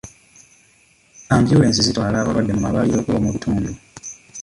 [1.33, 3.71] Ambyulensi zitwala abalwadde mu malwaliro go mu bitundu.